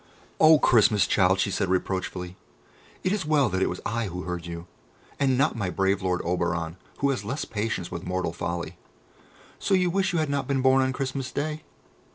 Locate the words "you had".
10.11-10.27